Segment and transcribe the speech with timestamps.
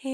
[0.00, 0.12] 豆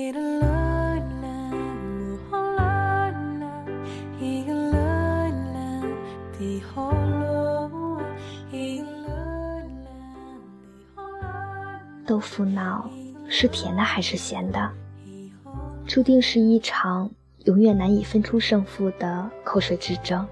[12.19, 12.89] 腐脑
[13.29, 14.71] 是甜的还是咸的，
[15.87, 17.10] 注定是一场
[17.44, 20.26] 永远难以分出胜负的口水之争。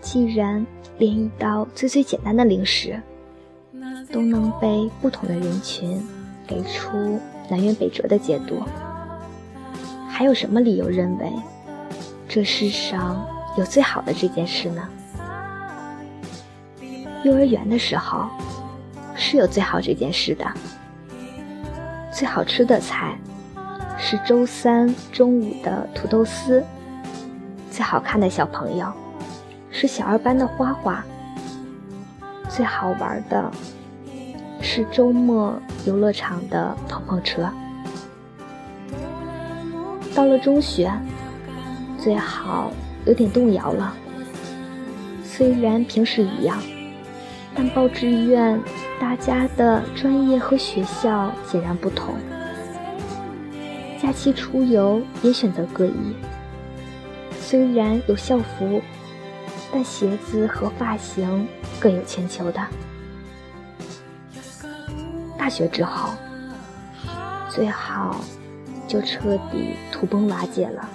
[0.00, 0.66] 既然
[0.96, 2.98] 连一道最最简单的零食，
[4.10, 6.02] 都能被不同的人群
[6.46, 8.62] 给出南辕北辙的解读，
[10.08, 11.32] 还有什么理由认为
[12.28, 13.26] 这世上
[13.56, 14.88] 有最好的这件事呢？
[17.22, 18.28] 幼儿园的时候。
[19.16, 20.44] 是有最好这件事的。
[22.12, 23.16] 最好吃的菜
[23.96, 26.62] 是周三中午的土豆丝。
[27.70, 28.92] 最好看的小朋友
[29.70, 31.04] 是小二班的花花。
[32.48, 33.48] 最好玩的
[34.64, 37.48] 是周末游乐场的碰碰车。
[40.14, 40.90] 到了中学，
[41.98, 42.72] 最好
[43.04, 43.94] 有点动摇了。
[45.22, 46.58] 虽然平时一样，
[47.54, 48.58] 但报志愿。
[49.00, 52.14] 大家的专业和学校截然不同，
[54.00, 56.14] 假期出游也选择各异。
[57.38, 58.80] 虽然有校服，
[59.72, 61.46] 但鞋子和发型
[61.80, 62.60] 各有千秋的。
[65.44, 66.08] 大学之后，
[67.50, 68.24] 最好
[68.88, 70.88] 就彻底土崩瓦解了。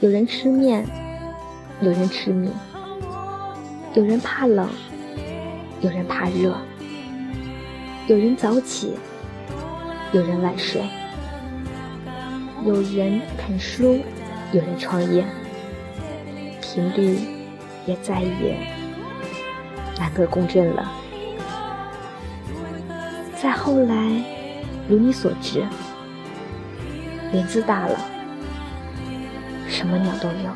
[0.00, 0.86] 有人吃面，
[1.80, 2.50] 有人吃米，
[3.94, 4.68] 有人怕冷。
[5.80, 6.54] 有人怕热，
[8.08, 8.92] 有人早起，
[10.12, 10.82] 有人晚睡，
[12.66, 14.00] 有人啃书，
[14.52, 15.24] 有人创业，
[16.60, 17.18] 频率
[17.86, 18.58] 也再也
[19.98, 20.92] 难得共振了。
[23.40, 23.94] 再后来，
[24.88, 25.64] 如你所知，
[27.32, 28.00] 林子大了，
[29.68, 30.50] 什么鸟都有。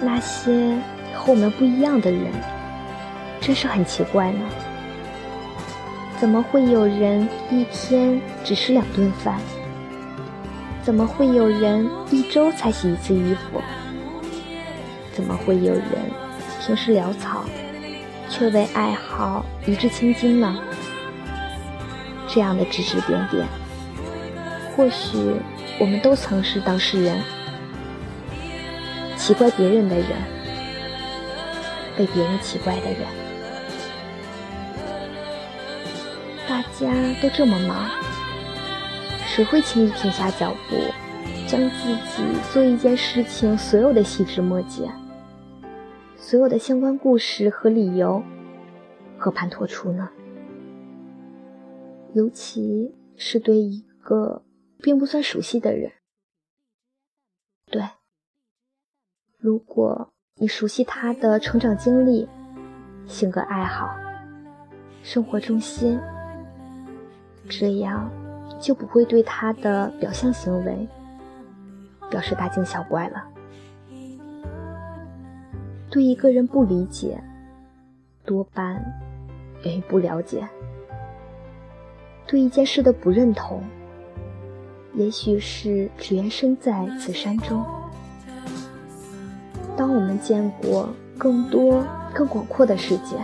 [0.00, 0.76] 那些
[1.14, 2.32] 和我们不一样的人，
[3.40, 4.40] 真是很奇怪呢。
[6.22, 9.40] 怎么会有人一天只吃两顿饭？
[10.80, 13.60] 怎么会有人一周才洗一次衣服？
[15.12, 15.82] 怎么会有人
[16.60, 17.44] 平时潦草，
[18.28, 20.56] 却为爱好一掷千金呢？
[22.28, 23.44] 这样的指指点点，
[24.76, 25.18] 或许
[25.80, 27.20] 我们都曾是当事人。
[29.16, 30.06] 奇怪别人的人，
[31.96, 33.00] 被别人奇怪的人，
[36.52, 36.92] 大家
[37.22, 37.88] 都这么忙，
[39.24, 40.76] 谁会轻易停下脚步，
[41.48, 44.86] 将自己做一件事情所有的细枝末节、
[46.14, 48.22] 所有的相关故事和理由
[49.16, 50.10] 和盘托出呢？
[52.12, 54.44] 尤其是对一个
[54.82, 55.90] 并不算熟悉的人，
[57.70, 57.82] 对。
[59.38, 62.28] 如果你熟悉他的成长经历、
[63.06, 63.88] 性格爱好、
[65.02, 65.98] 生活重心，
[67.58, 68.10] 这样
[68.58, 70.88] 就不会对他的表象行为
[72.10, 73.22] 表示大惊小怪了。
[75.90, 77.22] 对一个人不理解，
[78.24, 78.82] 多半
[79.62, 80.40] 源于不了解；
[82.26, 83.62] 对一件事的不认同，
[84.94, 87.62] 也许是只缘身在此山中。
[89.76, 90.88] 当我们见过
[91.18, 91.84] 更多、
[92.14, 93.16] 更广阔的世界，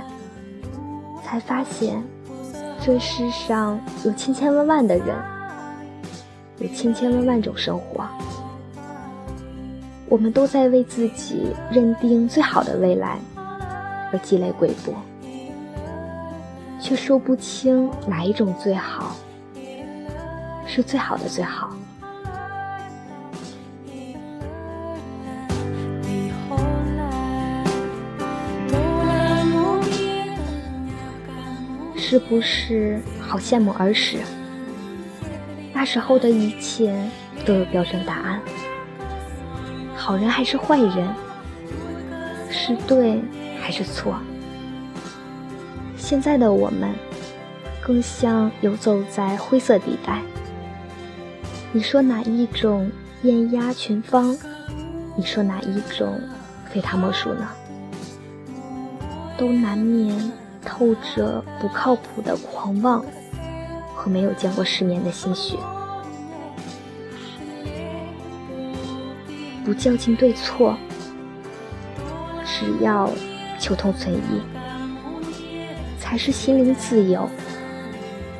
[1.24, 2.02] 才发现
[2.80, 5.14] 这世上有千千万万的人，
[6.58, 8.06] 有千千万万种生活。
[10.08, 13.18] 我们都在为自己认定最好的未来
[14.10, 14.94] 而积累贵薄，
[16.80, 19.14] 却说不清哪一种最好
[20.66, 21.70] 是最好的最好。
[32.10, 34.16] 是不是好羡慕儿时？
[35.74, 36.98] 那时候的一切
[37.44, 38.40] 都有标准答案，
[39.94, 41.06] 好人还是坏人，
[42.48, 43.20] 是对
[43.60, 44.18] 还是错？
[45.98, 46.94] 现在的我们，
[47.82, 50.22] 更像游走在灰色地带。
[51.72, 52.90] 你说哪一种
[53.20, 54.34] 艳压群芳？
[55.14, 56.18] 你说哪一种
[56.70, 57.46] 非他莫属呢？
[59.36, 60.47] 都难免。
[60.68, 63.02] 透着不靠谱的狂妄
[63.94, 65.56] 和没有见过世面的心血。
[69.64, 70.76] 不较劲对错，
[72.44, 73.10] 只要
[73.58, 74.42] 求同存异，
[75.98, 77.26] 才是心灵自由、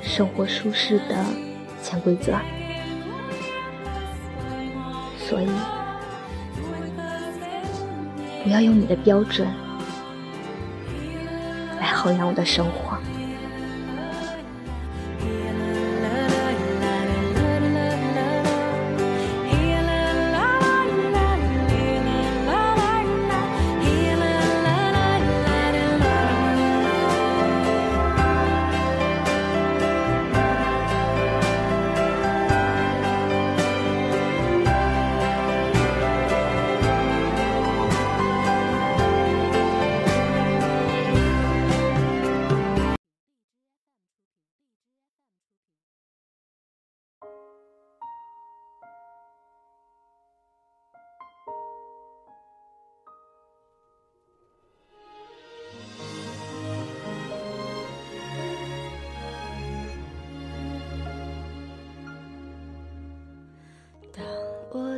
[0.03, 1.25] 生活舒适的
[1.83, 2.33] 潜规则。
[5.19, 5.49] 所以，
[8.45, 9.49] 不要用你的标准
[11.99, 12.88] 衡量我的生活。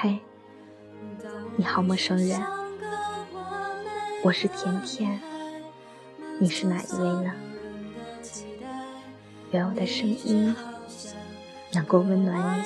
[0.00, 0.18] 嘿。
[1.56, 2.42] 你好，陌生人，
[4.24, 5.20] 我是甜甜，
[6.40, 7.32] 你是哪一位呢？
[9.52, 10.54] 愿我的声音
[11.72, 12.64] 能够温暖你，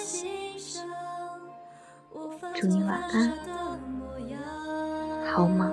[2.55, 3.33] 祝你晚安，
[5.31, 5.71] 好吗？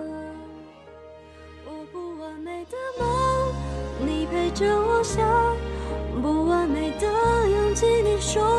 [6.22, 7.07] 不完美的
[7.50, 8.55] 勇气，你说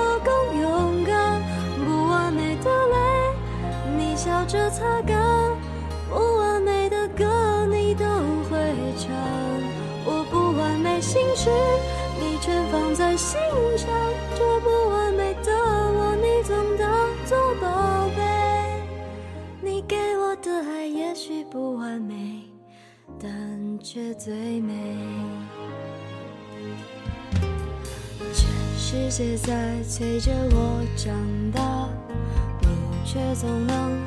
[4.47, 5.17] 着擦干；
[6.09, 8.05] 不完美的歌，你都
[8.49, 8.57] 会
[8.97, 9.11] 唱。
[10.05, 11.51] 我不完美心事，
[12.21, 13.41] 你全放在心
[13.77, 13.89] 上。
[14.37, 16.89] 这不完美的我，你总当
[17.27, 18.23] 作宝贝。
[19.61, 22.43] 你给我的爱也许不完美，
[23.21, 24.73] 但却最美。
[28.33, 28.49] 全
[28.79, 31.13] 世界在催着我长
[31.53, 31.89] 大，
[32.61, 32.69] 你
[33.05, 33.99] 却总能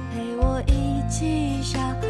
[1.10, 2.09] 陪我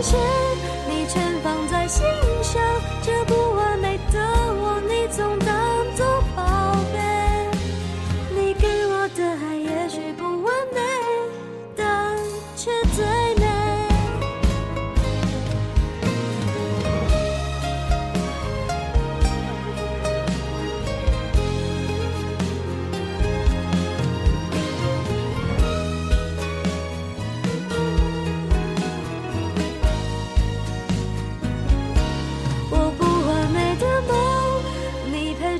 [0.00, 2.06] 你全放在心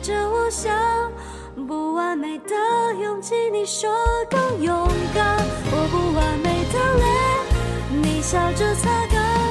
[0.09, 0.73] 着我想
[1.67, 2.55] 不完美的
[3.03, 3.91] 勇气，你说
[4.31, 5.37] 更勇敢，
[5.71, 7.05] 我不完美的泪，
[8.03, 9.48] 你笑着擦干。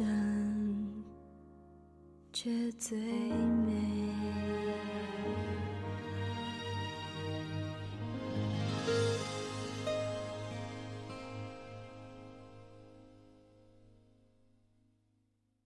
[0.00, 1.04] 但
[2.32, 4.39] 却最美。